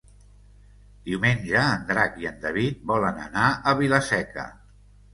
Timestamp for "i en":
2.23-2.41